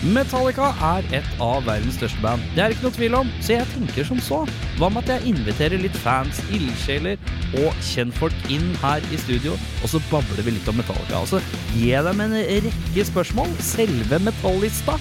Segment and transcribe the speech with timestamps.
[0.00, 2.44] Metallica er et av verdens største band.
[2.54, 4.38] Det er ikke noe tvil om, så jeg tenker som så.
[4.78, 7.20] Hva med at jeg inviterer litt fans, ildsjeler
[7.60, 11.20] og kjentfolk inn her i studio, og så babler vi litt om Metallica.
[11.20, 11.42] Og så
[11.74, 14.96] gir dem en rekke spørsmål, selve metallista.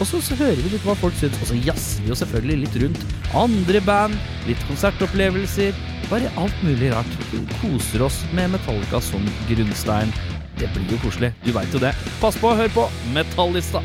[0.00, 2.64] Og så, så hører vi litt hva folk syns, og så jazzer vi jo selvfølgelig
[2.64, 3.06] litt rundt
[3.38, 5.78] andre band, litt konsertopplevelser,
[6.10, 7.14] bare alt mulig rart.
[7.30, 9.22] Vi koser oss med Metallica som
[9.52, 10.10] grunnstein.
[10.58, 11.94] Det blir jo koselig, du veit jo det.
[12.18, 13.84] Pass på å høre på Metallista.